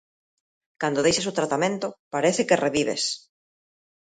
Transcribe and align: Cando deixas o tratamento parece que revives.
Cando 0.81 1.03
deixas 1.05 1.29
o 1.31 1.37
tratamento 1.39 1.87
parece 2.13 2.47
que 2.47 2.61
revives. 2.65 3.03